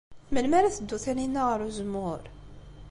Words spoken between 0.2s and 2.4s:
Melmi ara teddu Taninna ɣer uzemmur?